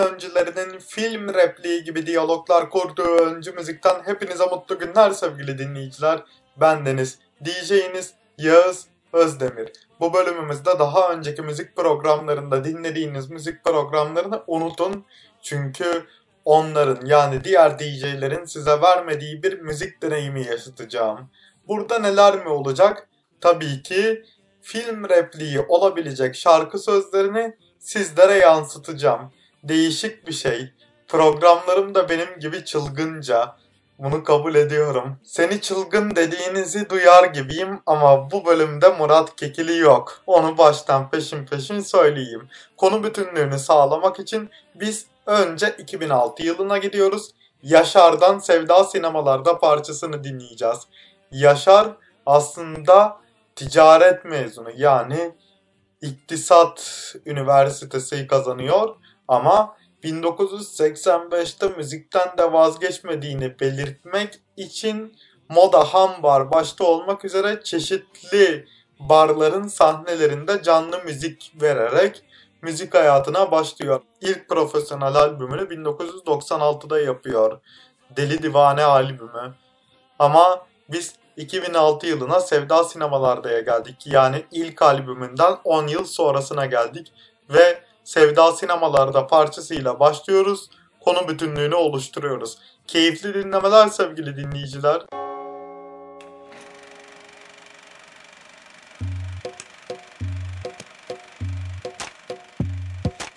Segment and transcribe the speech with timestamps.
[0.00, 6.22] öncülerinin film repliği gibi diyaloglar kurduğu öncü müzikten hepinize mutlu günler sevgili dinleyiciler.
[6.56, 9.72] Ben Deniz, DJ'iniz Yağız Özdemir.
[10.00, 15.04] Bu bölümümüzde daha önceki müzik programlarında dinlediğiniz müzik programlarını unutun.
[15.42, 16.06] Çünkü
[16.44, 21.30] onların yani diğer DJ'lerin size vermediği bir müzik deneyimi yaşatacağım.
[21.68, 23.08] Burada neler mi olacak?
[23.40, 24.24] Tabii ki
[24.62, 29.32] film repliği olabilecek şarkı sözlerini sizlere yansıtacağım.
[29.62, 30.72] Değişik bir şey.
[31.08, 33.56] Programlarım da benim gibi çılgınca.
[33.98, 35.16] Bunu kabul ediyorum.
[35.24, 40.22] Seni çılgın dediğinizi duyar gibiyim ama bu bölümde Murat Kekili yok.
[40.26, 42.48] Onu baştan peşin peşin söyleyeyim.
[42.76, 47.30] Konu bütünlüğünü sağlamak için biz önce 2006 yılına gidiyoruz.
[47.62, 50.78] Yaşar'dan Sevda Sinemalarda parçasını dinleyeceğiz.
[51.30, 51.88] Yaşar
[52.26, 53.16] aslında
[53.56, 55.32] ticaret mezunu yani
[56.02, 58.99] iktisat üniversitesi kazanıyor
[59.30, 65.16] ama 1985'te müzikten de vazgeçmediğini belirtmek için
[65.48, 68.66] Moda Ham başta olmak üzere çeşitli
[68.98, 72.22] barların sahnelerinde canlı müzik vererek
[72.62, 74.00] müzik hayatına başlıyor.
[74.20, 77.60] İlk profesyonel albümünü 1996'da yapıyor.
[78.16, 79.54] Deli Divane albümü.
[80.18, 84.06] Ama biz 2006 yılına Sevda Sinemalarda'ya geldik.
[84.06, 87.12] Yani ilk albümünden 10 yıl sonrasına geldik.
[87.50, 90.70] Ve Sevda Sinemalarda parçasıyla başlıyoruz.
[91.00, 92.58] Konu bütünlüğünü oluşturuyoruz.
[92.86, 95.02] Keyifli dinlemeler sevgili dinleyiciler.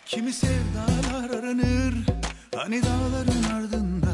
[0.05, 1.93] Kimi sevdalar aranır
[2.55, 4.13] Hani dağların ardında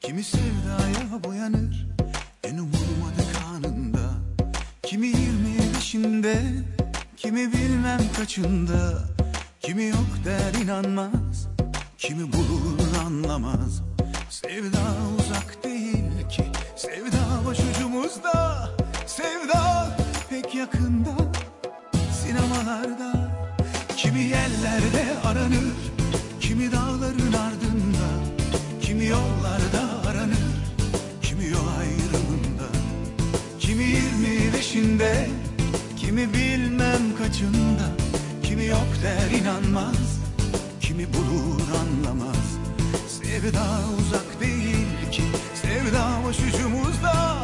[0.00, 1.86] Kimi sevdaya boyanır
[2.44, 4.10] En umulmadık anında
[4.82, 6.42] Kimi yirmi beşinde
[7.16, 9.13] Kimi bilmem kaçında
[9.64, 11.48] Kimi yok der inanmaz
[11.98, 13.82] Kimi bulur anlamaz.
[14.30, 14.78] Sevda
[15.18, 16.44] uzak değil ki
[16.76, 18.68] Sevda başucumuzda.
[19.06, 19.96] Sevda
[20.30, 21.14] pek yakında
[22.12, 23.30] Sinemalarda.
[23.96, 25.74] Kimi yerlerde aranır
[26.40, 28.06] Kimi dağların ardında.
[28.82, 30.54] Kimi yollarda aranır
[31.22, 32.68] Kimi yol ayrımında.
[33.60, 35.28] Kimi yirmi beşinde
[35.96, 38.03] Kimi bilmem kaçında
[38.66, 40.20] yok der inanmaz.
[40.80, 42.46] Kimi bulur anlamaz.
[43.08, 43.64] Sevda
[43.98, 45.22] uzak değil ki.
[45.62, 47.36] Sevda başucumuzda.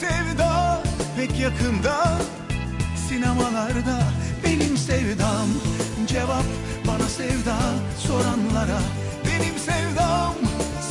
[0.00, 0.82] Sevda
[1.16, 2.18] pek yakında.
[3.08, 4.02] Sinemalarda
[4.44, 5.48] benim sevdam.
[6.06, 6.44] Cevap
[6.86, 7.58] bana sevda
[7.98, 8.80] soranlara.
[9.26, 10.34] Benim sevdam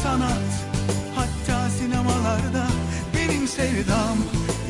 [0.04, 0.50] sanat.
[1.16, 2.68] Hatta sinemalarda
[3.16, 4.18] benim sevdam.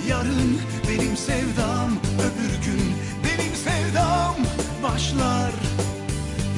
[0.09, 2.81] Yarın benim sevdam öbür gün
[3.24, 4.36] benim sevdam
[4.84, 5.51] Başlar.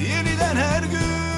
[0.03, 1.30] Yeniden her gün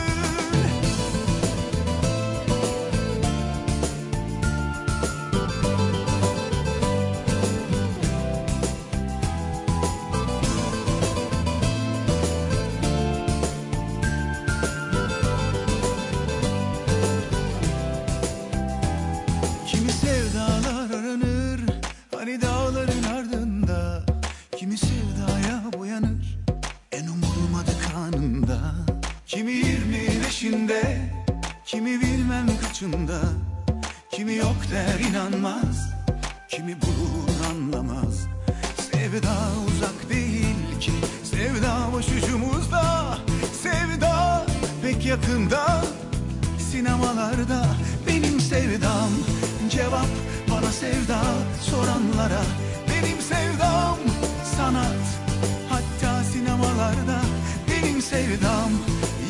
[58.23, 58.71] sevdam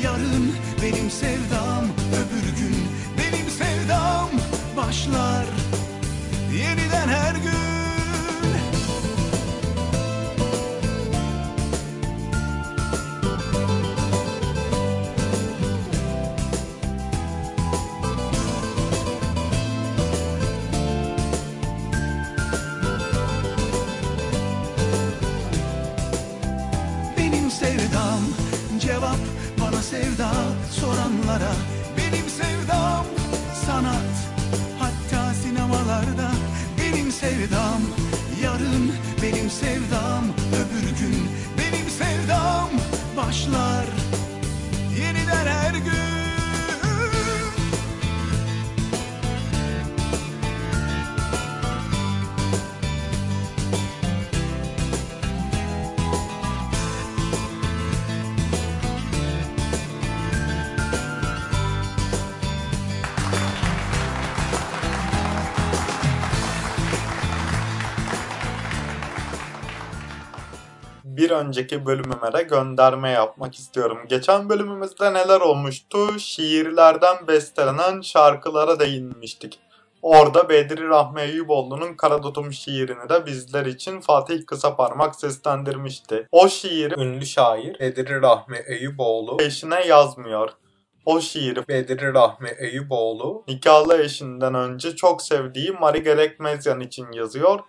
[0.03, 2.75] Yarın benim sevdam Öbür gün
[3.17, 4.29] benim sevdam
[4.77, 5.45] Başlar.
[6.53, 7.82] Yeniden her gün
[71.33, 73.97] önceki bölümüme de gönderme yapmak istiyorum.
[74.09, 76.19] Geçen bölümümüzde neler olmuştu?
[76.19, 79.59] Şiirlerden bestelenen şarkılara değinmiştik.
[80.01, 86.27] Orada Bedri Rahmi Eyüboğlu'nun Karadutum şiirini de bizler için Fatih Kısaparmak seslendirmişti.
[86.31, 90.49] O şiiri ünlü şair Bedri Rahmi Eyüboğlu eşine yazmıyor.
[91.05, 97.59] O şiiri Bedri Rahmi Eyüboğlu nikahlı eşinden önce çok sevdiği Mari Gerekmezyan için yazıyor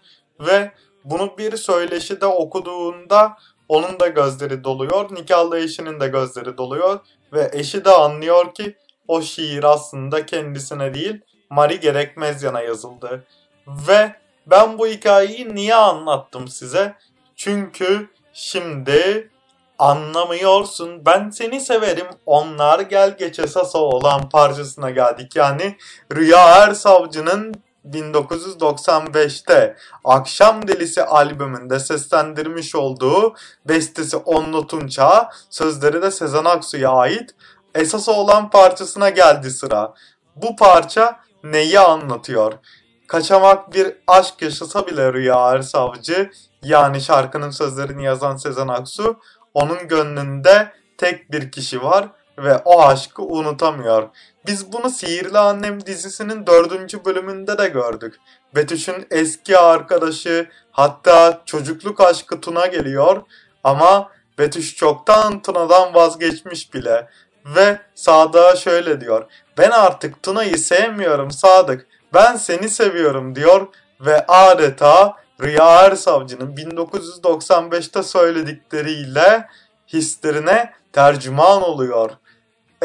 [0.40, 0.72] ve
[1.04, 3.36] bunu bir söyleşide okuduğunda
[3.68, 7.00] onun da gözleri doluyor, nikahlı eşinin de gözleri doluyor
[7.32, 8.76] ve eşi de anlıyor ki
[9.08, 11.20] o şiir aslında kendisine değil
[11.50, 13.24] Mari Gerekmezyan'a yazıldı.
[13.66, 14.16] Ve
[14.46, 16.94] ben bu hikayeyi niye anlattım size?
[17.36, 19.30] Çünkü şimdi
[19.78, 21.06] anlamıyorsun.
[21.06, 22.06] Ben seni severim.
[22.26, 25.36] Onlar gel geç esas olan parçasına geldik.
[25.36, 25.76] Yani
[26.14, 27.54] Rüya Ersavcı'nın
[27.92, 33.34] 1995'te Akşam Delisi albümünde seslendirmiş olduğu
[33.68, 37.34] bestesi Onlu Tunça, sözleri de Sezen Aksu'ya ait
[37.74, 39.94] esas olan parçasına geldi sıra.
[40.36, 42.52] Bu parça neyi anlatıyor?
[43.08, 46.30] Kaçamak bir aşk yaşasa bile Rüya Ersavcı
[46.62, 49.16] yani şarkının sözlerini yazan Sezen Aksu
[49.54, 52.08] onun gönlünde tek bir kişi var
[52.38, 54.08] ve o aşkı unutamıyor.
[54.46, 58.20] Biz bunu Sihirli Annem dizisinin dördüncü bölümünde de gördük.
[58.54, 63.22] Betüş'ün eski arkadaşı hatta çocukluk aşkı Tuna geliyor
[63.64, 67.08] ama Betüş çoktan Tuna'dan vazgeçmiş bile.
[67.56, 69.30] Ve Sadık'a şöyle diyor.
[69.58, 71.86] Ben artık Tuna'yı sevmiyorum Sadık.
[72.14, 73.66] Ben seni seviyorum diyor
[74.00, 79.48] ve adeta Rüya Ersavcı'nın 1995'te söyledikleriyle
[79.88, 82.10] hislerine tercüman oluyor.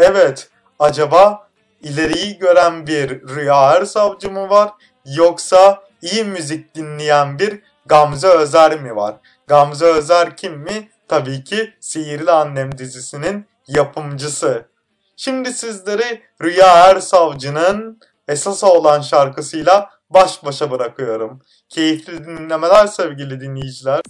[0.01, 0.49] Evet,
[0.79, 1.49] acaba
[1.81, 4.71] ileriyi gören bir Rüya Ersavcı mı var
[5.05, 9.15] yoksa iyi müzik dinleyen bir Gamze Özer mi var?
[9.47, 10.89] Gamze Özer kim mi?
[11.07, 14.65] Tabii ki Sihirli Annem dizisinin yapımcısı.
[15.17, 21.41] Şimdi sizleri Rüya Ersavcı'nın esas olan şarkısıyla baş başa bırakıyorum.
[21.69, 24.01] Keyifli dinlemeler sevgili dinleyiciler.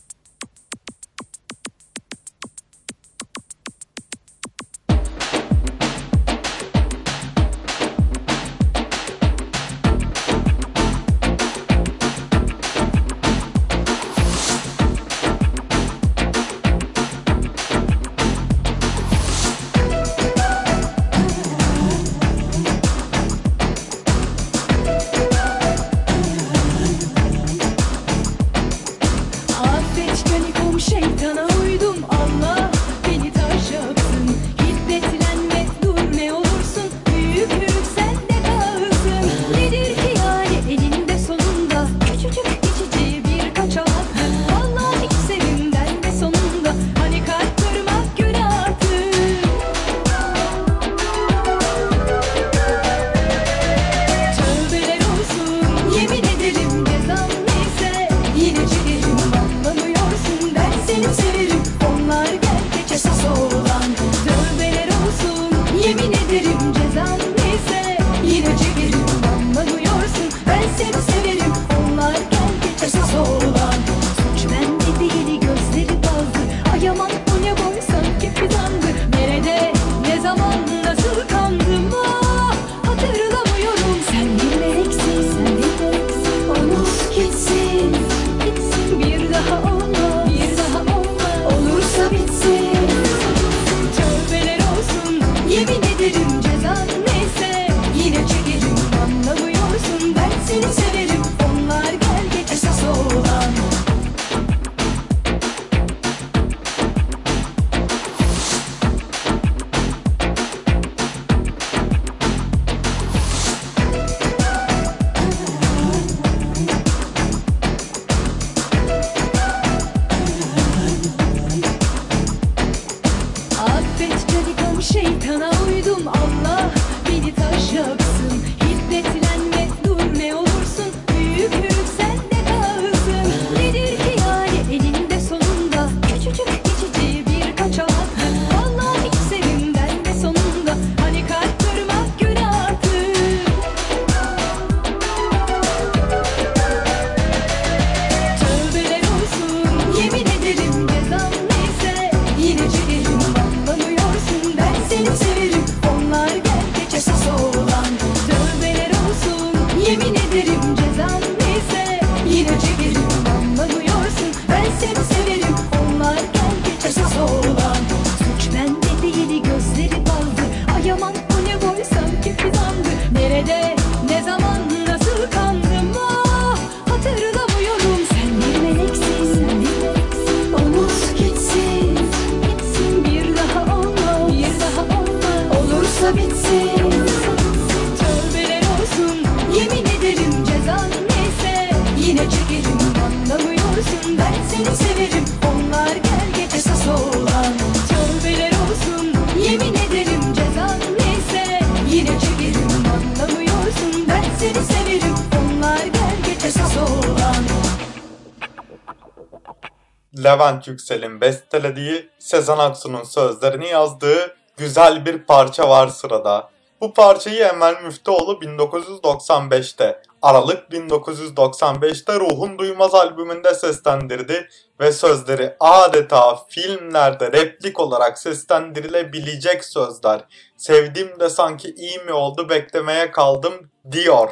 [210.39, 216.49] Levent Yüksel'in bestelediği, Sezen Aksu'nun sözlerini yazdığı güzel bir parça var sırada.
[216.81, 227.31] Bu parçayı Emel Müftüoğlu 1995'te, Aralık 1995'te Ruhun Duymaz albümünde seslendirdi ve sözleri adeta filmlerde
[227.31, 230.21] replik olarak seslendirilebilecek sözler.
[230.57, 233.53] Sevdim de sanki iyi mi oldu beklemeye kaldım
[233.91, 234.29] diyor.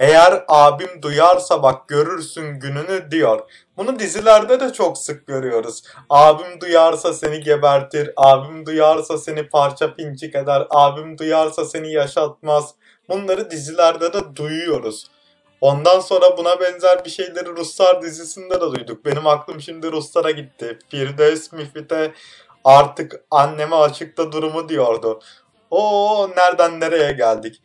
[0.00, 3.40] Eğer abim duyarsa bak görürsün gününü diyor.
[3.76, 5.82] Bunu dizilerde de çok sık görüyoruz.
[6.10, 12.74] Abim duyarsa seni gebertir, abim duyarsa seni parça pinçik eder, abim duyarsa seni yaşatmaz.
[13.08, 15.10] Bunları dizilerde de duyuyoruz.
[15.60, 19.04] Ondan sonra buna benzer bir şeyleri Ruslar dizisinde de duyduk.
[19.04, 20.78] Benim aklım şimdi Ruslara gitti.
[20.88, 22.12] Firdevs Müfit'e
[22.64, 25.20] artık anneme açıkta durumu diyordu.
[25.70, 27.62] O nereden nereye geldik?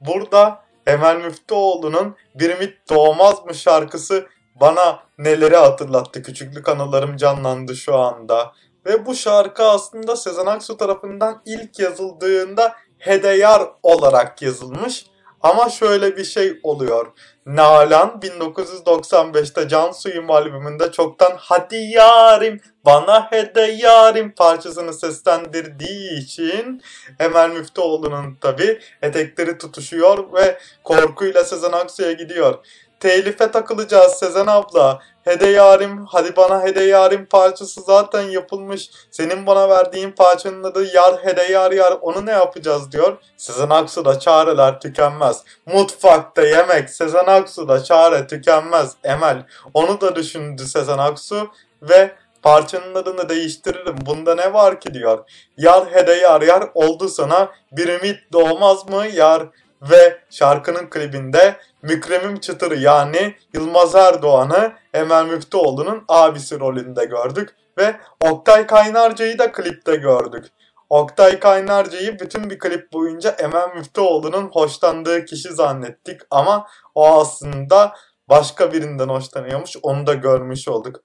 [0.00, 4.26] Burada Emel Müftüoğlu'nun Bir Mit Doğmaz mı şarkısı
[4.60, 6.22] bana neleri hatırlattı.
[6.22, 8.52] Küçüklük anılarım canlandı şu anda.
[8.86, 15.06] Ve bu şarkı aslında Sezen Aksu tarafından ilk yazıldığında Hedeyar olarak yazılmış.
[15.40, 17.06] Ama şöyle bir şey oluyor.
[17.46, 26.82] Nalan 1995'te Can Suyum albümünde çoktan Hadi yarim bana hede yarim parçasını seslendirdiği için
[27.20, 32.58] Emel Müftüoğlu'nun tabi etekleri tutuşuyor ve korkuyla Sezen Aksu'ya gidiyor.
[33.00, 35.02] Telife takılacağız Sezen abla.
[35.24, 38.90] Hede yarim, hadi bana hede yarim parçası zaten yapılmış.
[39.10, 43.16] Senin bana verdiğin parçanın adı yar hede yar yar onu ne yapacağız diyor.
[43.36, 45.42] Sezen Aksu'da çareler tükenmez.
[45.66, 48.92] Mutfakta yemek Sezen Aksu'da çare tükenmez.
[49.04, 51.48] Emel onu da düşündü Sezen Aksu
[51.82, 52.12] ve
[52.42, 53.96] parçanın adını değiştiririm.
[54.06, 55.24] Bunda ne var ki diyor.
[55.56, 59.42] Yar hede yar yar oldu sana bir ümit doğmaz mı yar?
[59.90, 67.56] Ve şarkının klibinde Mükremim Çıtır'ı yani Yılmaz Erdoğan'ı Emel Müftüoğlu'nun abisi rolünde gördük.
[67.78, 70.44] Ve Oktay Kaynarca'yı da klipte gördük.
[70.90, 77.94] Oktay Kaynarca'yı bütün bir klip boyunca Emel Müftüoğlu'nun hoşlandığı kişi zannettik ama o aslında
[78.28, 81.00] başka birinden hoşlanıyormuş onu da görmüş olduk.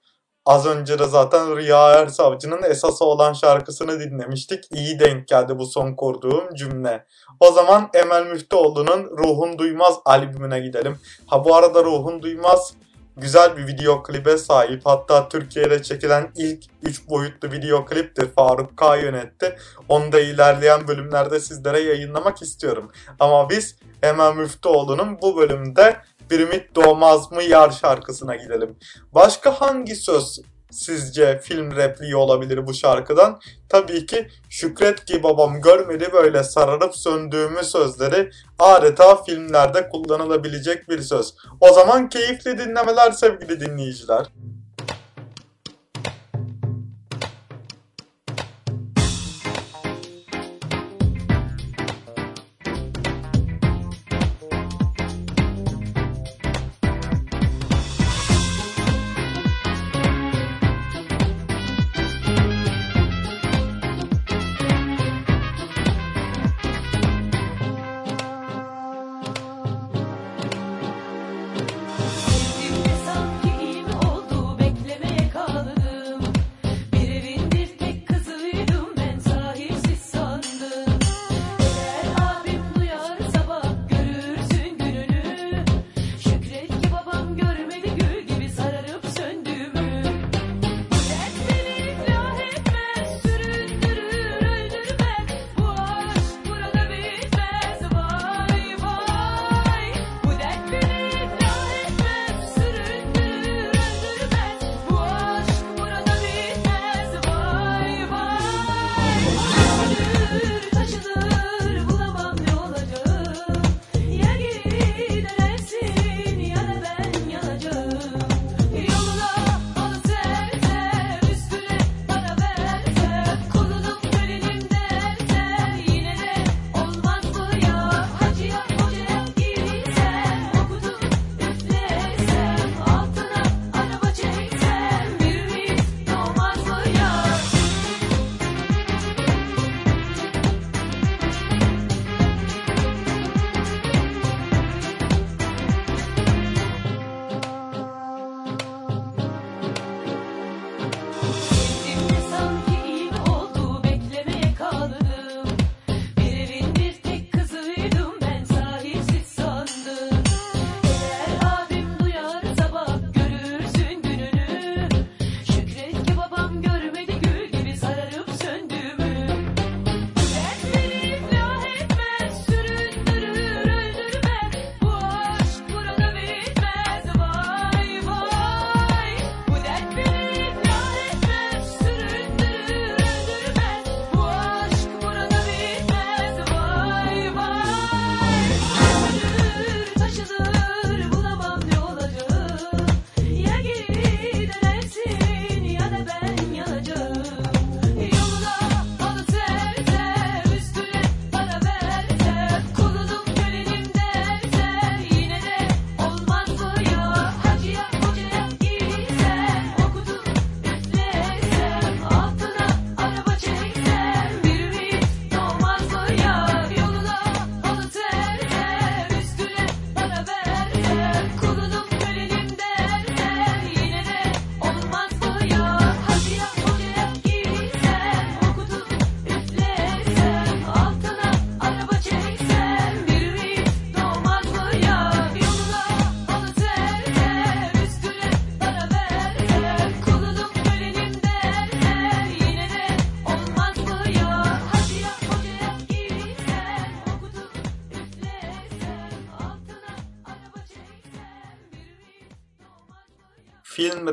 [0.48, 4.64] Az önce de zaten Rüya Ersavcı'nın esası olan şarkısını dinlemiştik.
[4.70, 7.06] İyi denk geldi bu son kurduğum cümle.
[7.40, 10.98] O zaman Emel Müftüoğlu'nun Ruhun Duymaz albümüne gidelim.
[11.26, 12.74] Ha bu arada Ruhun Duymaz
[13.16, 14.80] güzel bir video klibe sahip.
[14.84, 18.28] Hatta Türkiye'de çekilen ilk 3 boyutlu video kliptir.
[18.36, 19.56] Faruk K yönetti.
[19.88, 22.90] Onu da ilerleyen bölümlerde sizlere yayınlamak istiyorum.
[23.20, 25.96] Ama biz Emel Müftüoğlu'nun bu bölümde
[26.30, 28.76] bir ümit doğmaz mı yar şarkısına gidelim.
[29.12, 33.40] Başka hangi söz sizce film repliği olabilir bu şarkıdan?
[33.68, 41.34] Tabii ki Şükret ki babam görmedi böyle sararıp söndüğümü sözleri adeta filmlerde kullanılabilecek bir söz.
[41.60, 44.26] O zaman keyifli dinlemeler sevgili dinleyiciler.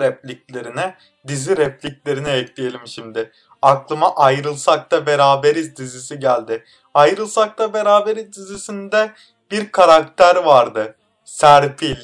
[0.05, 0.95] Repliklerine
[1.27, 3.31] dizi repliklerini ekleyelim şimdi.
[3.61, 6.63] Aklıma Ayrılsak da Beraberiz dizisi geldi.
[6.93, 9.11] Ayrılsak da Beraberiz dizisinde
[9.51, 10.95] bir karakter vardı.
[11.25, 11.97] Serpil.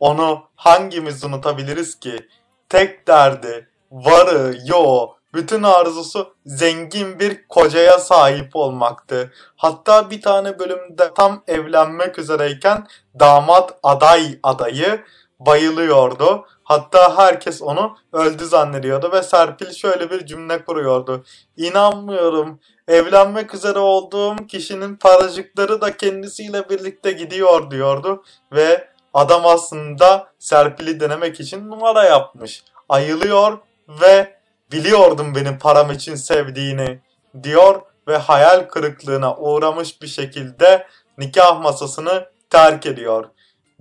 [0.00, 2.28] Onu hangimiz unutabiliriz ki?
[2.68, 9.32] Tek derdi, varı, yo, bütün arzusu zengin bir kocaya sahip olmaktı.
[9.56, 12.86] Hatta bir tane bölümde tam evlenmek üzereyken
[13.20, 15.04] damat aday adayı
[15.46, 16.46] bayılıyordu.
[16.64, 21.24] Hatta herkes onu öldü zannediyordu ve Serpil şöyle bir cümle kuruyordu.
[21.56, 22.60] İnanmıyorum.
[22.88, 31.40] Evlenmek üzere olduğum kişinin paracıkları da kendisiyle birlikte gidiyor diyordu ve adam aslında Serpil'i denemek
[31.40, 32.64] için numara yapmış.
[32.88, 34.36] Ayılıyor ve
[34.72, 37.00] biliyordum benim param için sevdiğini
[37.42, 40.86] diyor ve hayal kırıklığına uğramış bir şekilde
[41.18, 43.24] nikah masasını terk ediyor.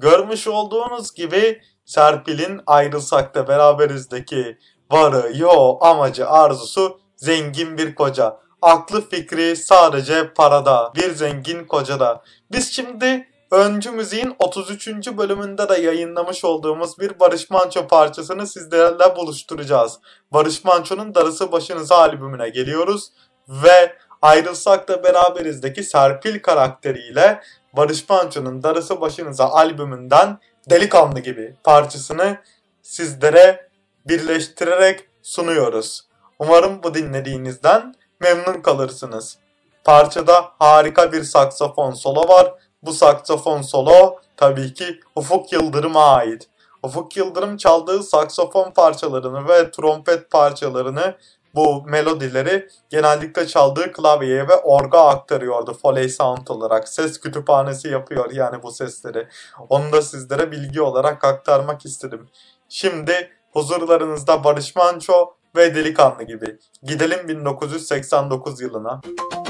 [0.01, 4.57] Görmüş olduğunuz gibi Serpil'in ayrılsak da beraberizdeki
[4.91, 8.37] varı, yo, amacı, arzusu zengin bir koca.
[8.61, 10.91] Aklı fikri sadece parada.
[10.95, 12.23] Bir zengin kocada.
[12.51, 14.87] Biz şimdi Öncü Müziğin 33.
[15.17, 19.99] bölümünde de yayınlamış olduğumuz bir Barış Manço parçasını sizlerle buluşturacağız.
[20.31, 23.11] Barış Manço'nun Darısı Başınıza albümüne geliyoruz
[23.49, 27.41] ve Ayrılsak da Beraberizdeki Serpil karakteriyle
[27.73, 32.37] Barış Manço'nun Darısı Başınıza albümünden Delikanlı gibi parçasını
[32.81, 33.69] sizlere
[34.07, 36.01] birleştirerek sunuyoruz.
[36.39, 39.37] Umarım bu dinlediğinizden memnun kalırsınız.
[39.83, 42.53] Parçada harika bir saksafon solo var.
[42.83, 46.47] Bu saksafon solo tabii ki Ufuk Yıldırım'a ait.
[46.83, 51.15] Ufuk Yıldırım çaldığı saksafon parçalarını ve trompet parçalarını
[51.55, 56.89] bu melodileri genellikle çaldığı klavyeye ve orga aktarıyordu Foley Sound olarak.
[56.89, 59.27] Ses kütüphanesi yapıyor yani bu sesleri.
[59.69, 62.29] Onu da sizlere bilgi olarak aktarmak istedim.
[62.69, 66.57] Şimdi huzurlarınızda Barış Manço ve Delikanlı gibi.
[66.83, 69.01] Gidelim 1989 yılına.
[69.03, 69.40] için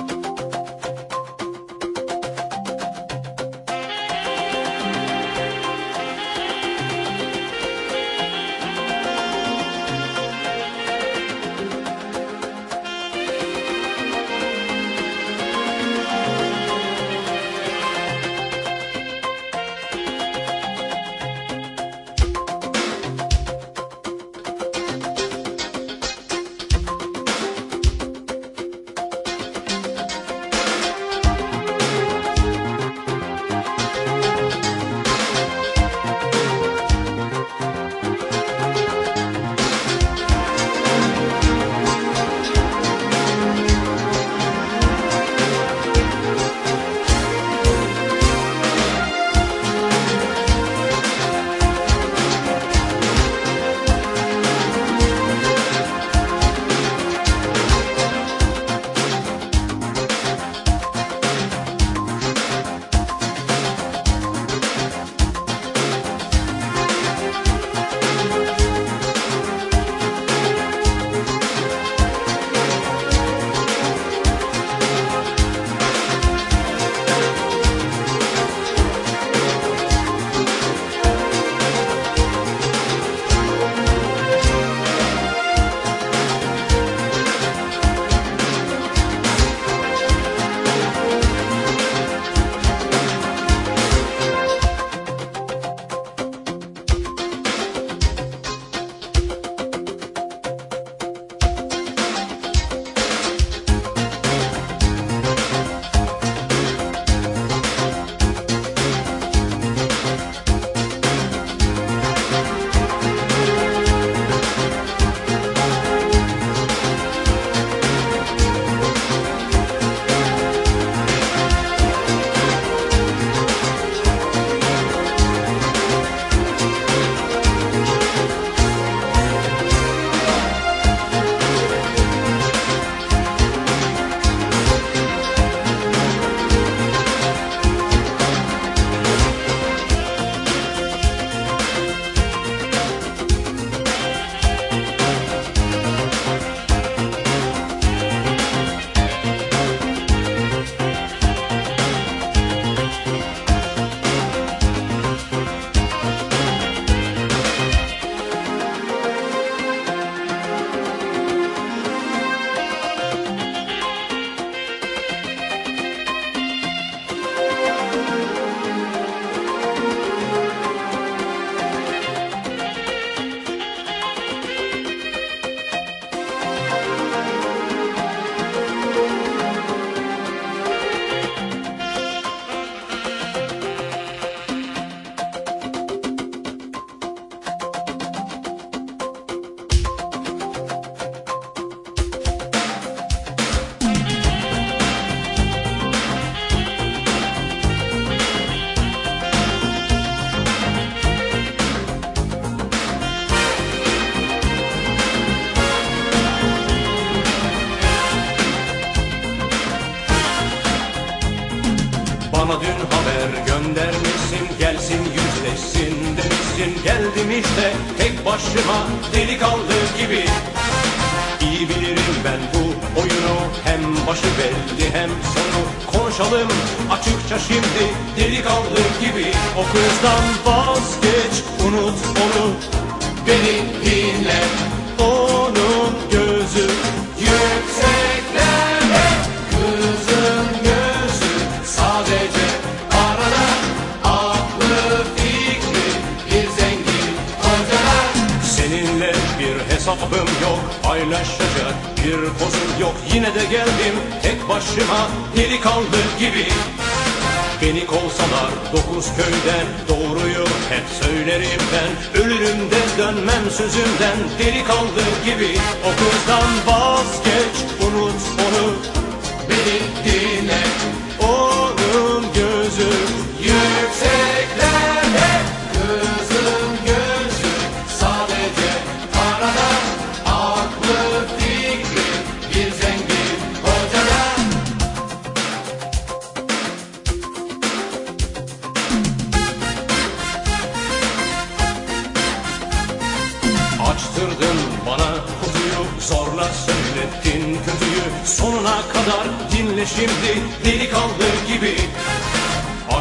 [263.61, 265.00] sözümden Delikanlı gibi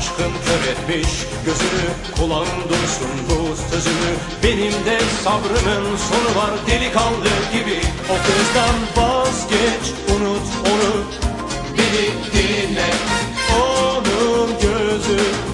[0.01, 1.09] Aşkın kör etmiş
[1.45, 1.91] gözünü.
[2.17, 6.51] Kulağın duysun bu sözümü Benim de sabrımın sonu var.
[6.67, 11.05] Delikanlı gibi O kızdan vazgeç Unut onu.
[11.79, 12.91] Beni dinle
[13.57, 15.50] Onun gözü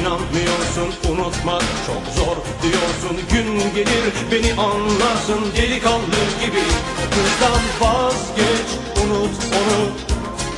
[0.00, 5.40] inanmıyorsun unutmak çok zor diyorsun Gün gelir beni anlarsın.
[5.56, 6.62] Delikanlı gibi.
[7.10, 8.68] Kızdan vazgeç
[9.04, 9.88] unut onu.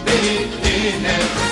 [0.07, 1.48] Beni dinle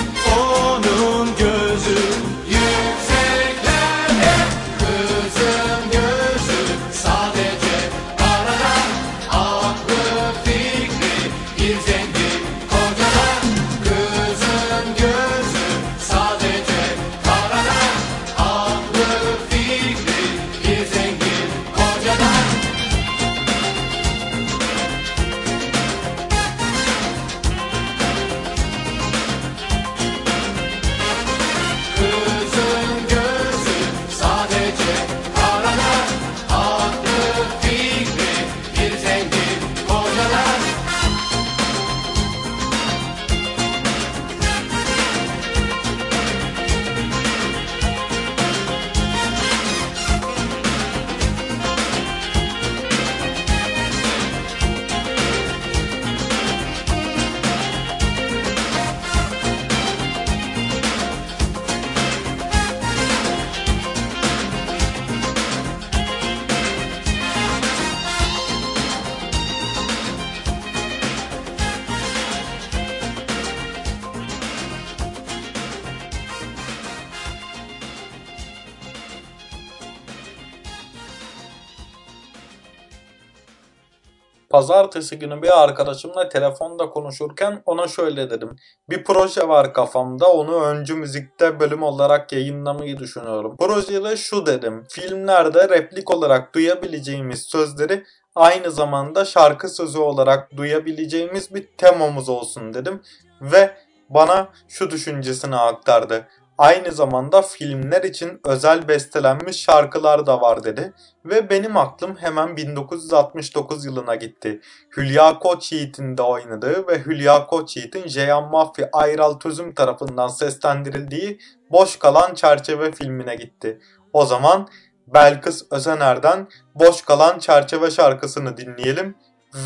[84.57, 88.55] Pazartesi günü bir arkadaşımla telefonda konuşurken ona şöyle dedim.
[88.89, 93.57] Bir proje var kafamda onu öncü müzikte bölüm olarak yayınlamayı düşünüyorum.
[93.57, 94.83] Projede şu dedim.
[94.89, 98.03] Filmlerde replik olarak duyabileceğimiz sözleri
[98.35, 103.01] aynı zamanda şarkı sözü olarak duyabileceğimiz bir temamız olsun dedim.
[103.41, 103.77] Ve
[104.09, 106.27] bana şu düşüncesini aktardı.
[106.57, 110.93] Aynı zamanda filmler için özel bestelenmiş şarkılar da var dedi
[111.25, 114.61] ve benim aklım hemen 1969 yılına gitti.
[114.97, 121.39] Hülya Koçyiğit'in de oynadığı ve Hülya Koçyiğit'in Ceyhan Mafya Ayral Tüzüm tarafından seslendirildiği
[121.71, 123.79] Boş Kalan Çerçeve filmine gitti.
[124.13, 124.67] O zaman
[125.07, 129.15] Belkıs Özener'den Boş Kalan Çerçeve şarkısını dinleyelim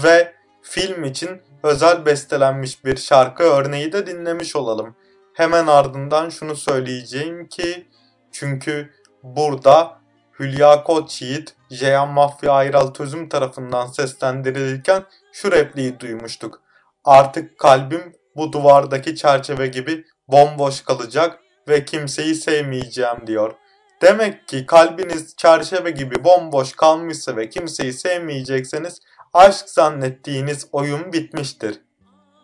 [0.04, 4.96] ve film için özel bestelenmiş bir şarkı örneği de dinlemiş olalım.
[5.42, 7.88] Hemen ardından şunu söyleyeceğim ki
[8.32, 8.90] çünkü
[9.24, 10.02] burada
[10.40, 16.62] Hülya Koçyiğit, Ceyhan Mafya Ayral Tözüm tarafından seslendirilirken şu repliği duymuştuk.
[17.06, 23.54] Artık kalbim bu duvardaki çerçeve gibi bomboş kalacak ve kimseyi sevmeyeceğim diyor.
[24.02, 29.00] Demek ki kalbiniz çerçeve gibi bomboş kalmışsa ve kimseyi sevmeyecekseniz
[29.34, 31.82] aşk zannettiğiniz oyun bitmiştir.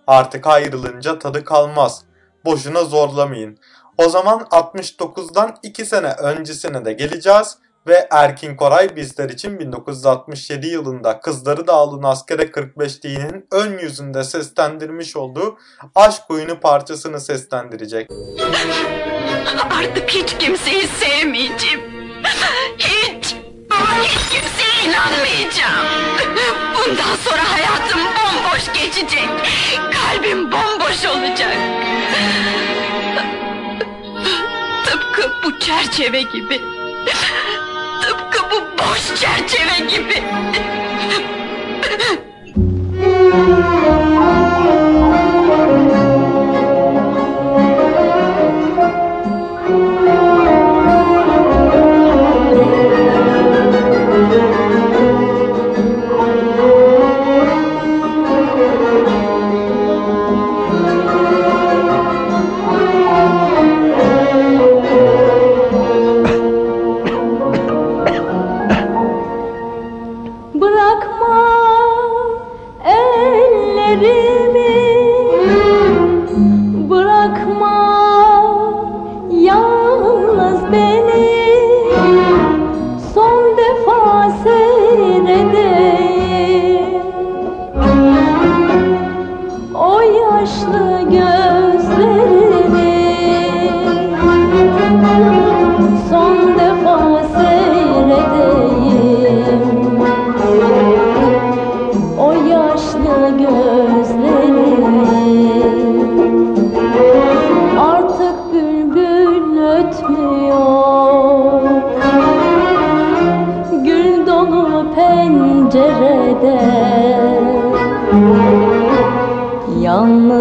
[0.07, 2.06] Artık ayrılınca tadı kalmaz.
[2.47, 3.57] Boşuna zorlamayın.
[3.97, 7.57] O zaman 69'dan 2 sene öncesine de geleceğiz
[7.87, 15.15] ve Erkin Koray bizler için 1967 yılında Kızları da Alın Askere 45'liğinin ön yüzünde seslendirmiş
[15.15, 15.57] olduğu
[15.95, 18.09] Aşk Oyunu parçasını seslendirecek.
[19.79, 21.81] Artık hiç kimseyi sevmeyeceğim.
[22.77, 23.35] Hiç.
[24.03, 25.87] Hiç kimseye inanmayacağım.
[26.75, 29.29] Bundan sonra hayatım bomboş geçecek.
[29.93, 31.57] Kalbim bomboş olacak.
[34.85, 36.61] Tıpkı bu çerçeve gibi.
[38.01, 40.23] Tıpkı bu boş çerçeve gibi.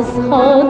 [0.02, 0.65] household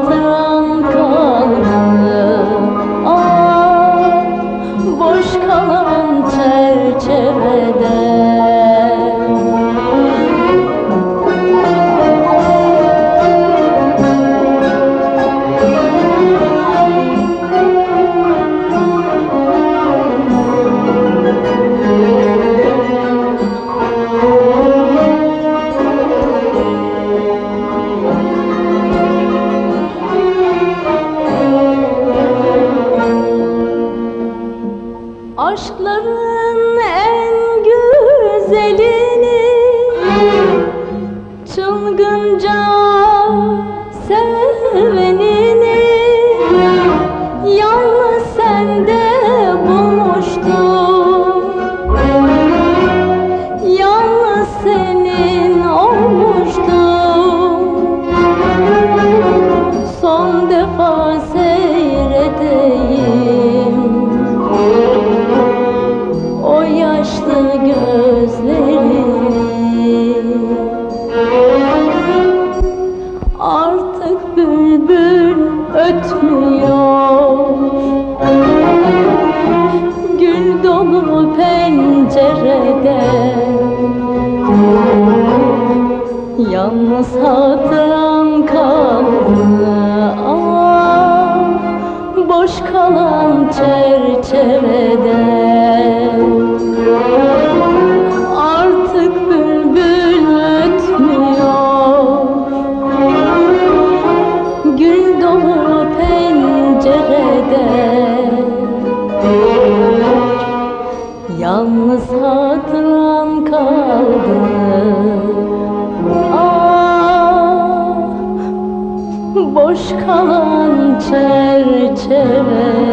[122.27, 122.86] Boş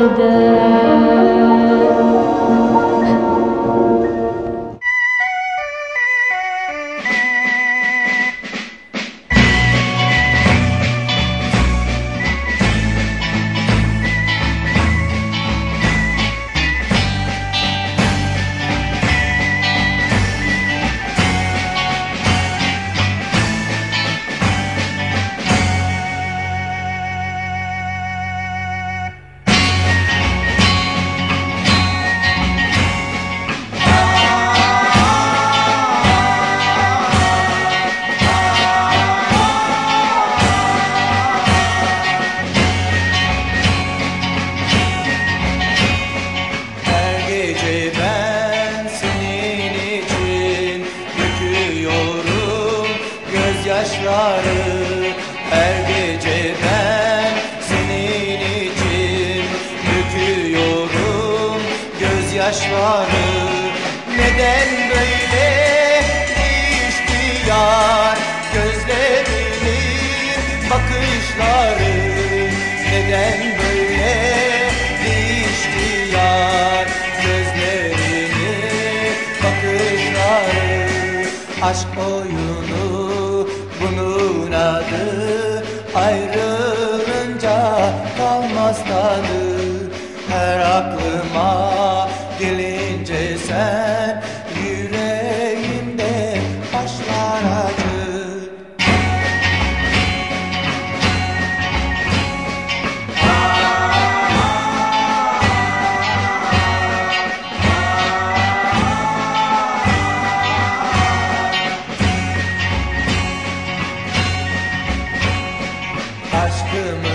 [116.73, 117.12] come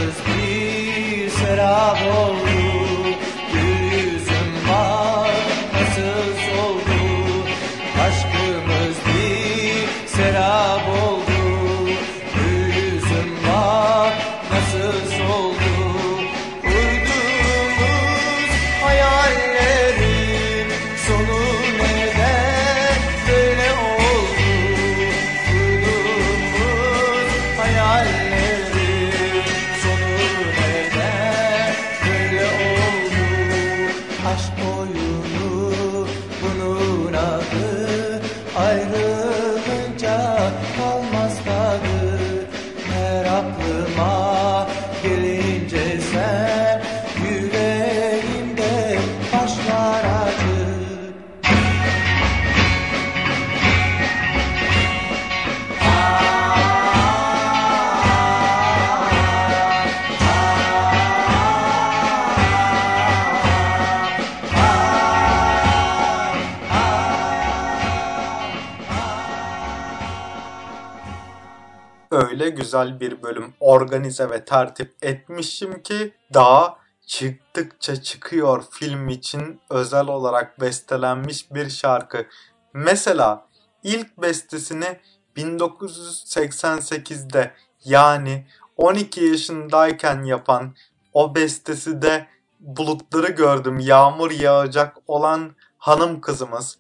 [72.83, 80.61] güzel bir bölüm organize ve tertip etmişim ki daha çıktıkça çıkıyor film için özel olarak
[80.61, 82.27] bestelenmiş bir şarkı.
[82.73, 83.47] Mesela
[83.83, 85.01] ilk bestesini
[85.37, 87.53] 1988'de
[87.85, 90.75] yani 12 yaşındayken yapan
[91.13, 92.27] o bestesi de
[92.61, 96.79] bulutları gördüm yağmur yağacak olan hanım kızımız.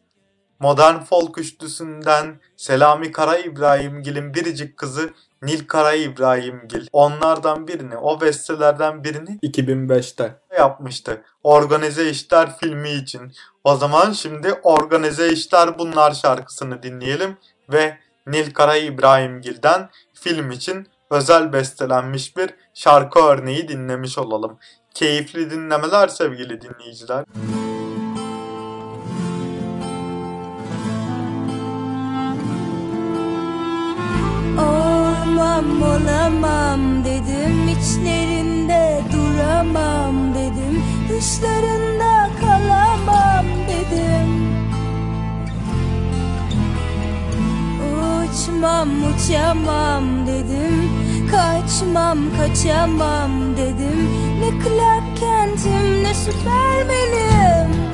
[0.61, 5.11] Modern folk üçlüsünden Selami Kara İbrahimgil'in biricik kızı
[5.43, 6.87] Nil Kara İbrahimgil.
[6.93, 11.23] Onlardan birini, o bestelerden birini 2005'te yapmıştı.
[11.43, 13.33] Organize İşler filmi için.
[13.65, 17.37] O zaman şimdi Organize İşler Bunlar şarkısını dinleyelim
[17.73, 24.59] ve Nil Kara İbrahimgil'den film için özel bestelenmiş bir şarkı örneği dinlemiş olalım.
[24.95, 27.25] Keyifli dinlemeler sevgili dinleyiciler.
[27.35, 27.58] Olmam
[35.67, 37.69] olamam dedim.
[37.69, 40.83] İçlerinde duramam dedim.
[41.09, 44.49] Dışlarında kalamam dedim.
[47.89, 50.91] Uçmam uçamam dedim.
[51.31, 54.09] Kaçmam kaçamam dedim.
[54.41, 57.89] Ne Clark Kent'im ne Süpermen'im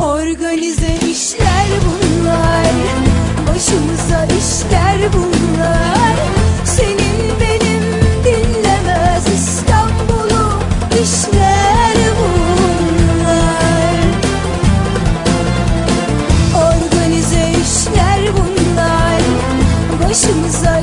[0.00, 2.99] Organize işler bunlar
[3.60, 6.16] Başımıza işler bunlar.
[6.64, 7.82] Senin benim
[8.24, 10.60] dinlemez İstanbul'u
[11.02, 13.96] işler bunlar.
[16.56, 19.20] Organize işler bunlar.
[20.08, 20.79] Başımıza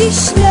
[0.00, 0.49] dişler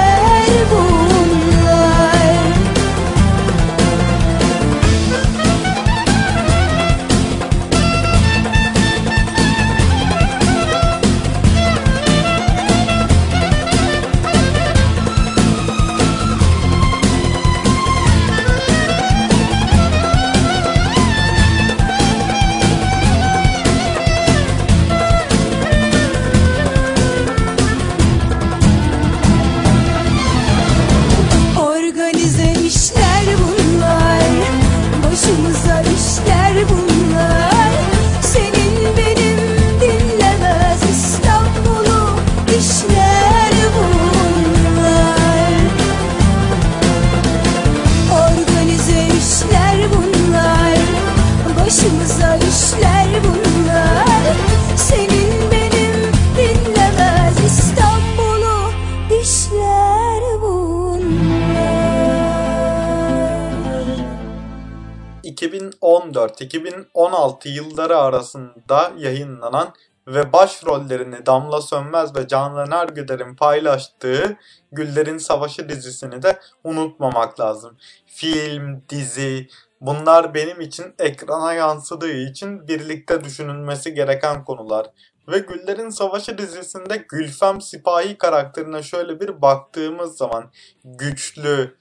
[68.29, 69.73] arasında yayınlanan
[70.07, 74.37] ve başrollerini Damla Sönmez ve Canan Ergüder'in paylaştığı
[74.71, 77.77] Güllerin Savaşı dizisini de unutmamak lazım.
[78.05, 79.47] Film, dizi
[79.81, 84.87] bunlar benim için ekrana yansıdığı için birlikte düşünülmesi gereken konular.
[85.27, 90.51] Ve Güllerin Savaşı dizisinde Gülfem Sipahi karakterine şöyle bir baktığımız zaman
[90.83, 91.75] güçlü,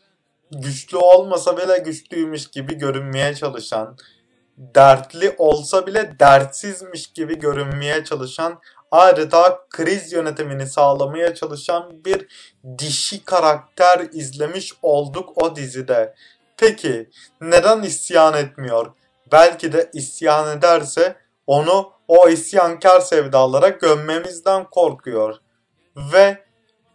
[0.51, 3.97] güçlü olmasa bile güçlüymüş gibi görünmeye çalışan,
[4.59, 12.27] dertli olsa bile dertsizmiş gibi görünmeye çalışan, adeta kriz yönetimini sağlamaya çalışan bir
[12.79, 16.15] dişi karakter izlemiş olduk o dizide.
[16.57, 18.87] Peki neden isyan etmiyor?
[19.33, 25.37] Belki de isyan ederse onu o isyankar sevdalara gömmemizden korkuyor.
[26.13, 26.45] Ve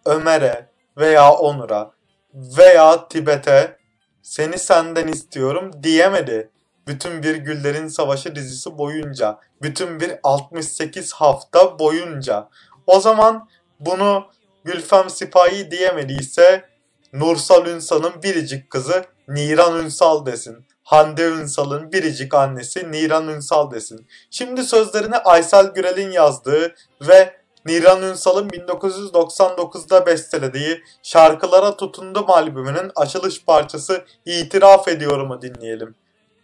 [0.06, 1.92] Ömer'e veya Onur'a
[2.34, 3.78] veya Tibet'e
[4.22, 6.50] seni senden istiyorum diyemedi.
[6.88, 12.50] Bütün bir Güllerin Savaşı dizisi boyunca, bütün bir 68 hafta boyunca.
[12.88, 14.26] O zaman bunu
[14.64, 16.66] Gülfem Sipahi diyemediyse
[17.14, 20.66] Nursal Ünsal'ın biricik kızı Niran Ünsal desin.
[20.84, 24.08] Hande Ünsal'ın biricik annesi Niran Ünsal desin.
[24.32, 27.34] Şimdi sözlerini Aysel Gürel'in yazdığı ve
[27.66, 35.96] Niran Ünsal'ın 1999'da bestelediği Şarkılara Tutundum albümünün açılış parçası İtiraf Ediyorum'u dinleyelim.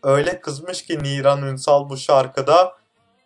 [0.04, 2.76] Öyle kızmış ki Niran Ünsal bu şarkıda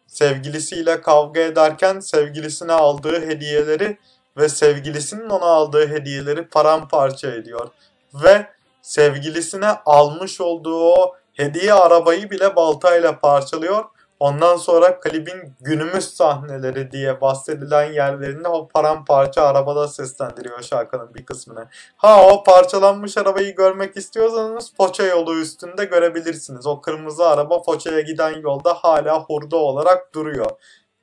[0.07, 3.97] sevgilisiyle kavga ederken sevgilisine aldığı hediyeleri
[4.37, 7.69] ve sevgilisinin ona aldığı hediyeleri paramparça ediyor.
[8.13, 8.47] Ve
[8.81, 13.85] sevgilisine almış olduğu o hediye arabayı bile baltayla parçalıyor.
[14.23, 21.67] Ondan sonra klibin günümüz sahneleri diye bahsedilen yerlerini o paramparça arabada seslendiriyor şarkının bir kısmını.
[21.97, 26.67] Ha o parçalanmış arabayı görmek istiyorsanız Foça yolu üstünde görebilirsiniz.
[26.67, 30.51] O kırmızı araba Foça'ya giden yolda hala hurda olarak duruyor.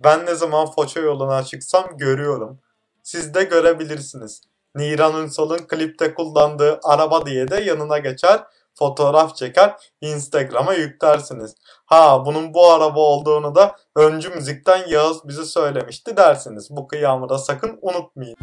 [0.05, 2.59] Ben ne zaman Foça yoluna çıksam görüyorum.
[3.03, 4.43] Siz de görebilirsiniz.
[4.75, 8.41] Niran Ünsal'ın klipte kullandığı araba diye de yanına geçer,
[8.81, 11.55] fotoğraf çeker, Instagram'a yüklersiniz.
[11.87, 16.69] Ha bunun bu araba olduğunu da öncü müzikten Yağız bize söylemişti dersiniz.
[16.71, 18.37] Bu kıyamı da sakın unutmayın.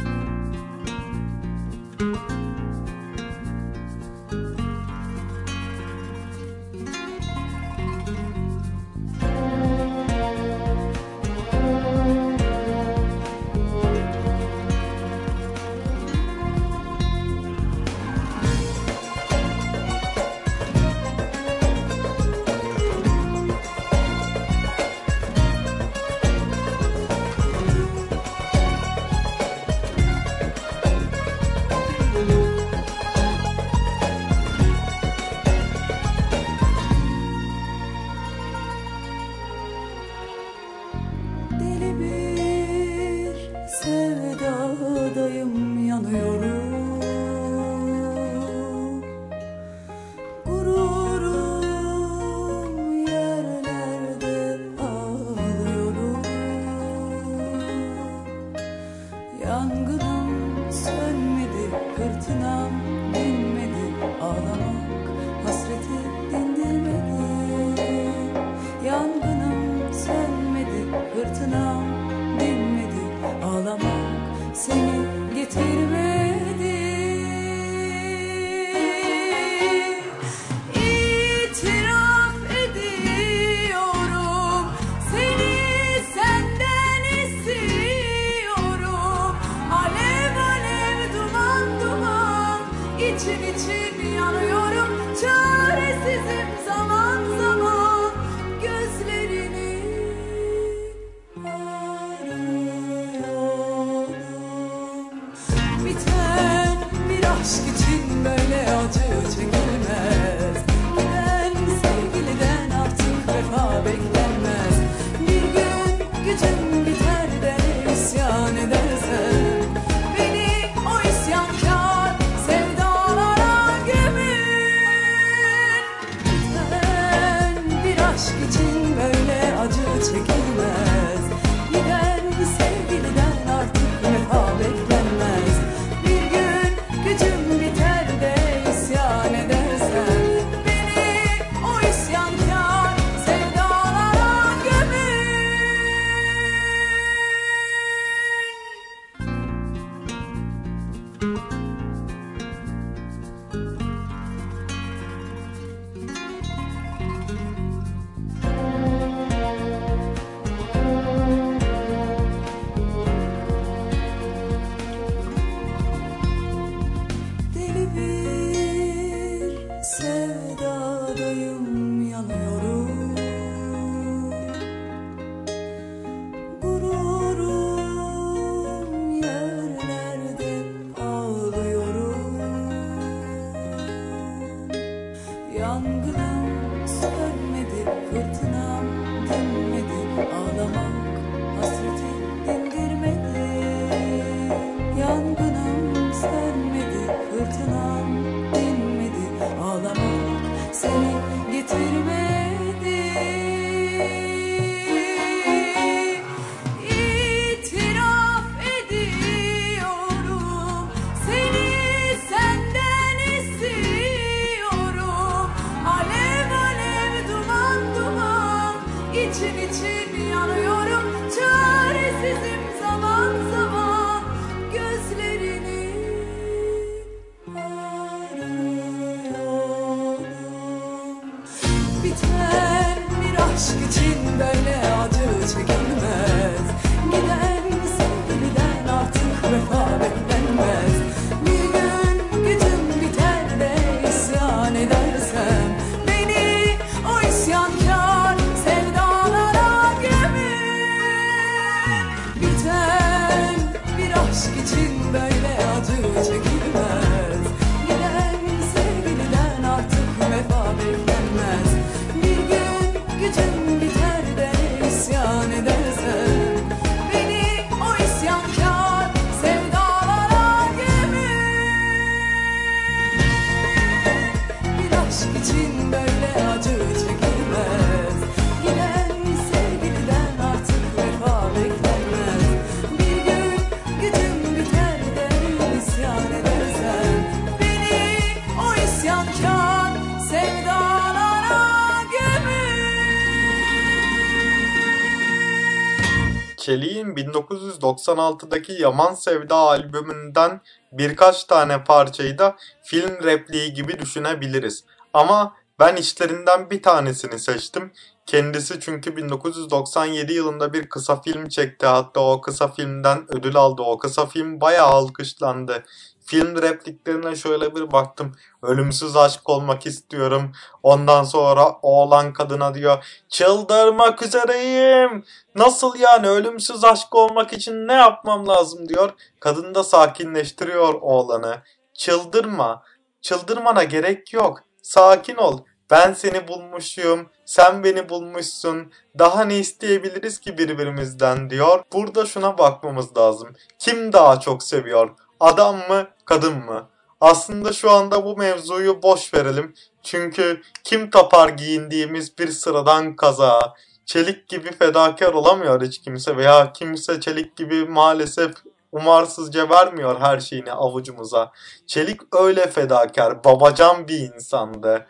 [296.67, 300.61] Çelik'in 1996'daki Yaman Sevda albümünden
[300.91, 304.83] birkaç tane parçayı da film repliği gibi düşünebiliriz.
[305.13, 307.91] Ama ben işlerinden bir tanesini seçtim.
[308.25, 311.85] Kendisi çünkü 1997 yılında bir kısa film çekti.
[311.85, 313.81] Hatta o kısa filmden ödül aldı.
[313.81, 315.83] O kısa film bayağı alkışlandı.
[316.27, 318.35] Film repliklerine şöyle bir baktım.
[318.63, 320.51] Ölümsüz aşk olmak istiyorum.
[320.83, 323.23] Ondan sonra oğlan kadına diyor.
[323.29, 325.25] Çıldırmak üzereyim.
[325.55, 329.13] Nasıl yani ölümsüz aşk olmak için ne yapmam lazım diyor.
[329.39, 331.61] Kadın da sakinleştiriyor oğlanı.
[331.93, 332.83] Çıldırma.
[333.21, 334.63] Çıldırmana gerek yok.
[334.81, 335.59] Sakin ol.
[335.91, 337.29] Ben seni bulmuşum.
[337.45, 338.91] Sen beni bulmuşsun.
[339.19, 341.83] Daha ne isteyebiliriz ki birbirimizden diyor.
[341.93, 343.49] Burada şuna bakmamız lazım.
[343.79, 345.09] Kim daha çok seviyor?
[345.39, 346.89] Adam mı, kadın mı?
[347.21, 349.73] Aslında şu anda bu mevzuyu boş verelim.
[350.03, 353.73] Çünkü kim tapar giyindiğimiz bir sıradan kaza,
[354.05, 358.53] çelik gibi fedakar olamıyor hiç kimse veya kimse çelik gibi maalesef
[358.91, 361.51] umarsızca vermiyor her şeyini avucumuza.
[361.87, 365.07] Çelik öyle fedakar, babacan bir insandı.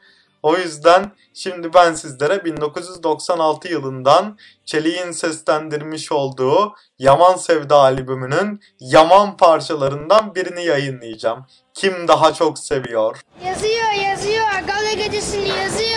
[0.47, 10.35] O yüzden şimdi ben sizlere 1996 yılından Çelik'in seslendirmiş olduğu Yaman Sevda albümünün Yaman parçalarından
[10.35, 11.45] birini yayınlayacağım.
[11.73, 13.21] Kim daha çok seviyor?
[13.45, 15.96] Yazıyor yazıyor gala gecesini yazıyor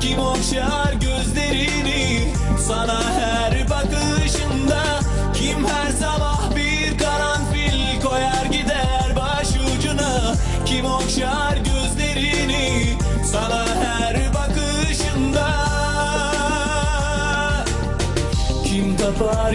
[0.00, 2.32] Kim okşar gözlerini
[2.68, 4.82] sana her bakışında?
[5.34, 10.34] Kim her sabah bir karanfil koyar gider baş ucuna
[10.66, 12.98] Kim okşar gözlerini
[13.32, 15.48] sana her bakışında?
[18.64, 19.52] Kim tapar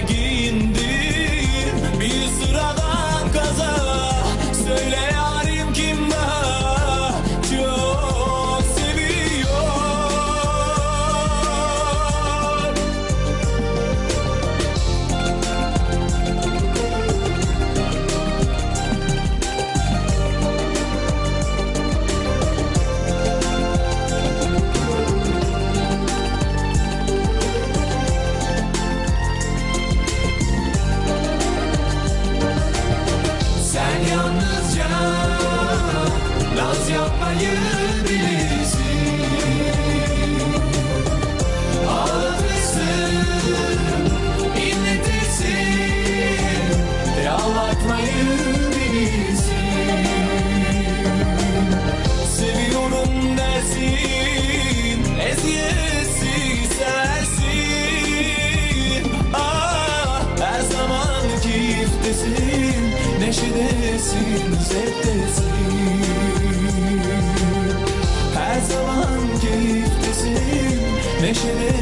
[71.33, 71.80] keyiftesin,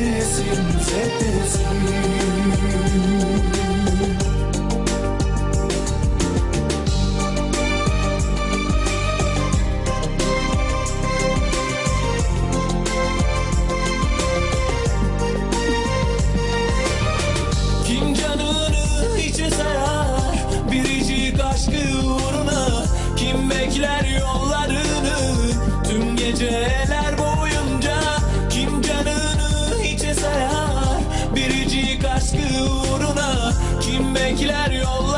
[34.30, 35.09] Kim bekler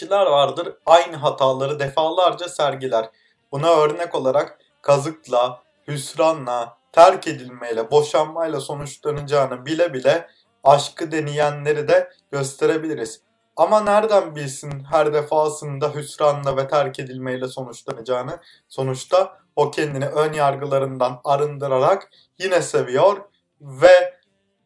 [0.00, 3.10] kişiler vardır aynı hataları defalarca sergiler.
[3.52, 10.28] Buna örnek olarak kazıkla, hüsranla, terk edilmeyle, boşanmayla sonuçlanacağını bile bile
[10.64, 13.20] aşkı deneyenleri de gösterebiliriz.
[13.56, 18.38] Ama nereden bilsin her defasında hüsranla ve terk edilmeyle sonuçlanacağını?
[18.68, 23.16] Sonuçta o kendini ön yargılarından arındırarak yine seviyor
[23.60, 24.14] ve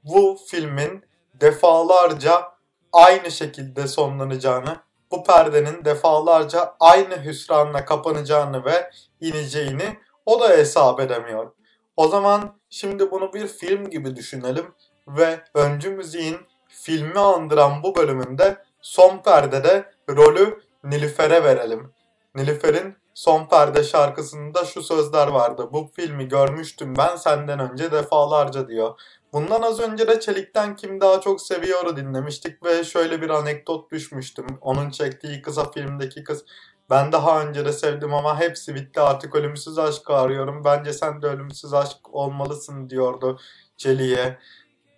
[0.04, 1.04] bu filmin
[1.34, 2.54] defalarca
[2.92, 8.90] aynı şekilde sonlanacağını, bu perdenin defalarca aynı hüsranla kapanacağını ve
[9.20, 11.52] ineceğini o da hesap edemiyor.
[11.96, 14.66] O zaman şimdi bunu bir film gibi düşünelim
[15.08, 16.36] ve öncü müziğin
[16.68, 21.92] filmi andıran bu bölümünde son perdede rolü Nilüfer'e verelim.
[22.34, 25.68] Nilüfer'in son perde şarkısında şu sözler vardı.
[25.72, 29.00] Bu filmi görmüştüm ben senden önce defalarca diyor.
[29.34, 34.46] Bundan az önce de Çelik'ten Kim Daha Çok Seviyor'u dinlemiştik ve şöyle bir anekdot düşmüştüm.
[34.60, 36.44] Onun çektiği kısa filmdeki kız
[36.90, 40.64] ben daha önce de sevdim ama hepsi bitti artık ölümsüz aşk arıyorum.
[40.64, 43.40] Bence sen de ölümsüz aşk olmalısın diyordu
[43.76, 44.38] Çelik'e.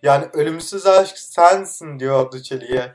[0.03, 2.95] Yani ölümsüz aşk sensin diyordu Çelik'e.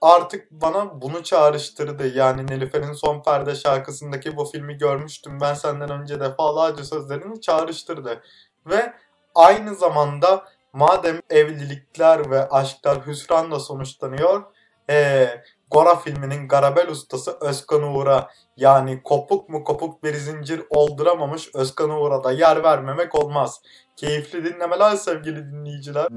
[0.00, 2.16] Artık bana bunu çağrıştırdı.
[2.16, 5.40] Yani Nilüfer'in Son Perde şarkısındaki bu filmi görmüştüm.
[5.40, 8.22] Ben senden önce defalarca sözlerini çağrıştırdı.
[8.66, 8.92] Ve
[9.34, 14.42] aynı zamanda madem evlilikler ve aşklar hüsranla sonuçlanıyor,
[14.90, 15.28] ee,
[15.70, 22.24] Gora filminin Garabel ustası Özkan Uğur'a yani kopuk mu kopuk bir zincir olduramamış Özkan Uğur'a
[22.24, 23.60] da yer vermemek olmaz.
[23.96, 26.08] Keyifli dinlemeler sevgili dinleyiciler.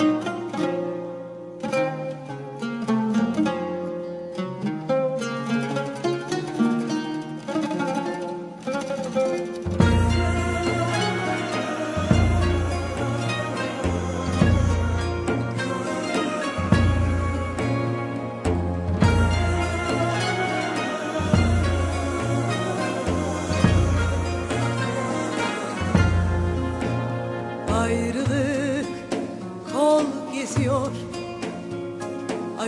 [0.00, 0.31] Ayrılık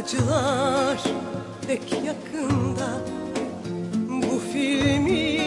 [0.05, 0.99] Acılar
[1.67, 2.89] pek yakında.
[4.09, 5.39] Bu filmi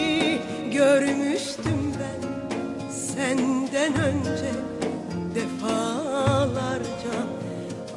[0.72, 2.28] görmüştüm ben
[2.90, 4.52] Senden önce
[5.34, 7.18] defalarca.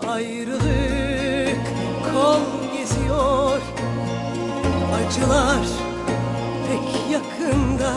[0.07, 1.57] Ayrılık
[2.13, 2.39] kol
[2.77, 3.61] geziyor.
[4.95, 5.67] Acılar
[6.67, 7.93] pek yakında.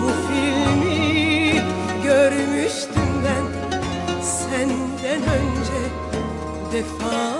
[0.00, 1.62] Bu filmi
[2.04, 3.44] görmüştüm ben
[4.22, 5.80] senden önce
[6.72, 7.33] defalarca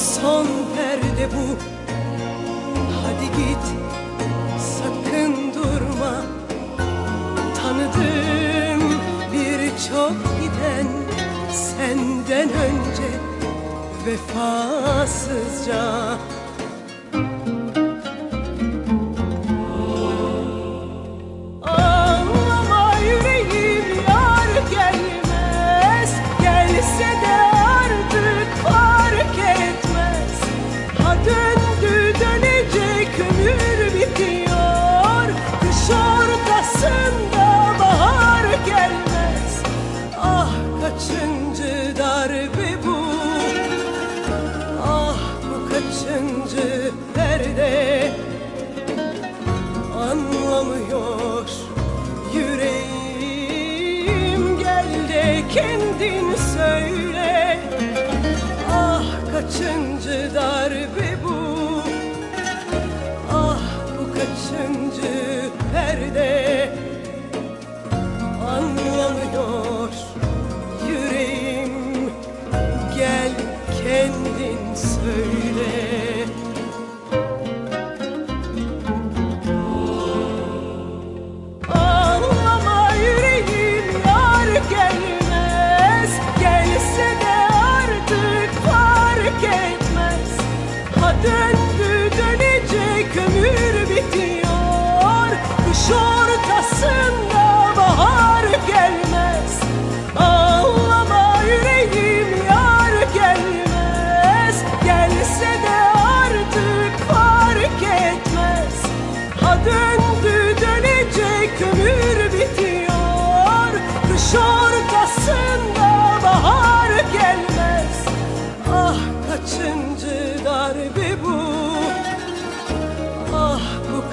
[0.00, 0.46] son
[0.76, 1.46] perde bu.
[3.02, 3.64] Hadi git
[4.58, 6.14] sakın durma.
[7.56, 8.82] Tanıdım
[9.32, 10.86] birçok giden
[11.52, 13.08] senden önce
[14.06, 15.82] vefasızca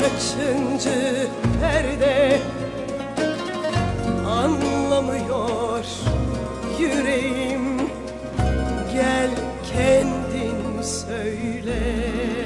[0.07, 1.27] kaçıncı
[1.61, 2.39] perde?
[4.27, 5.85] Anlamıyor
[6.79, 7.77] yüreğim.
[8.93, 9.29] Gel
[9.73, 12.36] kendin söyle.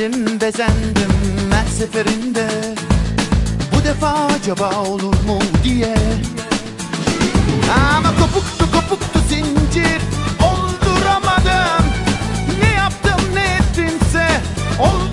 [0.00, 1.12] Özendim bezendim
[1.52, 2.48] her seferinde.
[3.72, 5.94] Bu defa acaba olur mu diye.
[7.96, 10.00] Ama kopuktu kopuktu zincir.
[10.42, 11.84] Olduramadım.
[12.62, 14.28] Ne yaptım ne ettimse.
[14.78, 15.09] Olduramadım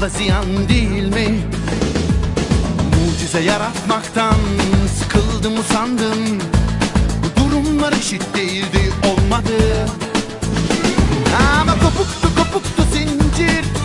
[0.00, 1.40] fazla ziyan değil mi?
[3.06, 4.34] Mucize yaratmaktan
[4.98, 6.38] sıkıldım usandım.
[7.22, 9.86] Bu durumlar eşit değildi olmadı.
[11.60, 13.79] Ama kopuktu kopuktu zincir.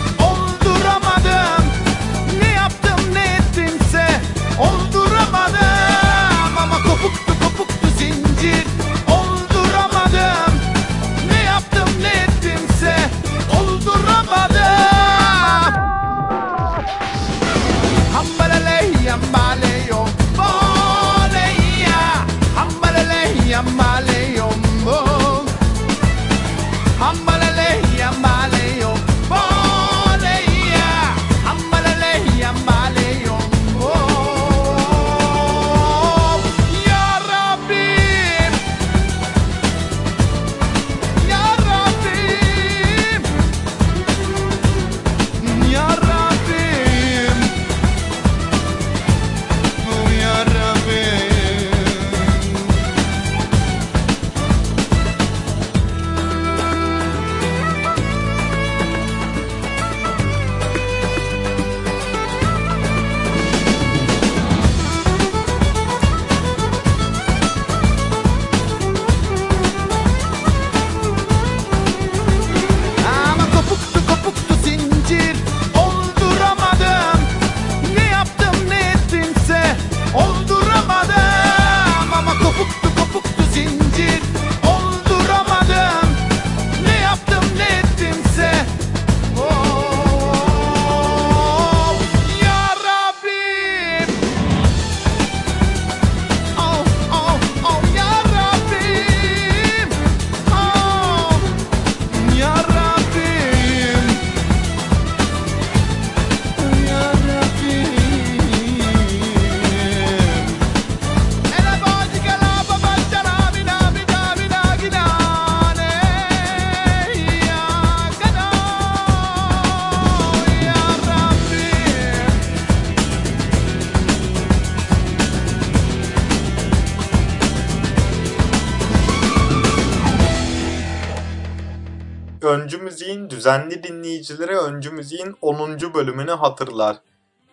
[133.46, 135.94] Düzenli dinleyicileri Öncü Müziğin 10.
[135.94, 136.96] bölümünü hatırlar.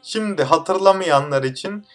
[0.01, 1.85] Şimdi hatırlamayanlar için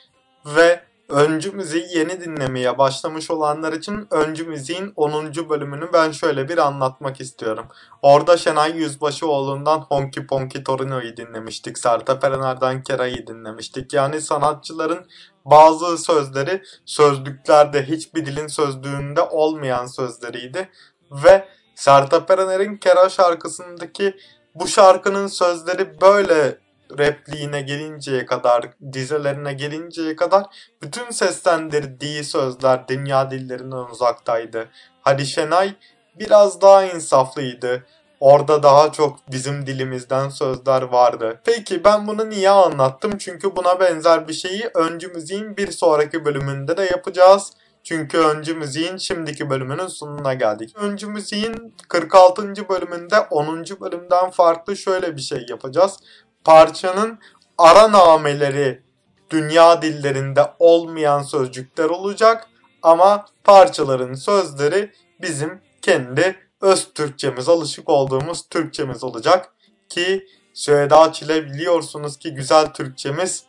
[0.47, 5.49] ve Öncü Müziği yeni dinlemeye başlamış olanlar için Öncü Müziğin 10.
[5.49, 7.67] bölümünü ben şöyle bir anlatmak istiyorum.
[8.03, 11.79] Orada Şenay Yüzbaşıoğlu'ndan Honky Ponky Torino'yu dinlemiştik.
[11.79, 13.93] Sertab Erener'den Kera'yı dinlemiştik.
[13.93, 15.07] Yani sanatçıların
[15.45, 20.69] bazı sözleri sözlüklerde hiçbir dilin sözlüğünde olmayan sözleriydi.
[21.11, 21.49] Ve
[21.79, 24.17] Sertab Erener'in Kera şarkısındaki
[24.55, 26.59] bu şarkının sözleri böyle
[26.99, 30.45] repliğine gelinceye kadar, dizelerine gelinceye kadar
[30.83, 34.69] bütün seslendirdiği sözler dünya dillerinden uzaktaydı.
[35.03, 35.75] Hadi Şenay
[36.19, 37.85] biraz daha insaflıydı.
[38.21, 41.41] Orada daha çok bizim dilimizden sözler vardı.
[41.45, 43.19] Peki ben bunu niye anlattım?
[43.19, 47.53] Çünkü buna benzer bir şeyi Öncü Müziğin bir sonraki bölümünde de yapacağız.
[47.89, 50.77] Çünkü Öncü Müziğin şimdiki bölümünün sonuna geldik.
[50.77, 52.69] Öncü Müziğin 46.
[52.69, 53.65] bölümünde 10.
[53.81, 55.97] bölümden farklı şöyle bir şey yapacağız.
[56.45, 57.19] Parçanın
[57.59, 58.83] ara nameleri
[59.31, 62.47] dünya dillerinde olmayan sözcükler olacak
[62.83, 69.53] ama parçaların sözleri bizim kendi öz Türkçemiz, alışık olduğumuz Türkçemiz olacak
[69.89, 73.45] ki Süheda Çile biliyorsunuz ki güzel Türkçemiz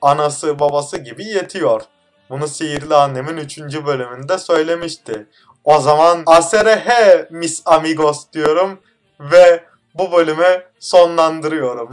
[0.00, 1.82] anası babası gibi yetiyor.
[2.30, 3.58] Bunu Sihirli Annem'in 3.
[3.86, 5.26] bölümünde söylemişti.
[5.64, 8.78] O zaman aserehe mis amigos diyorum
[9.20, 9.64] ve
[9.94, 11.90] bu bölümü sonlandırıyorum.